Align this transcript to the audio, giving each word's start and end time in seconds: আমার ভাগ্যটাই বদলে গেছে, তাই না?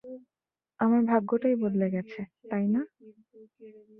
আমার 0.79 1.01
ভাগ্যটাই 1.11 1.55
বদলে 1.63 1.87
গেছে, 1.95 2.19
তাই 2.49 2.65
না? 2.73 2.81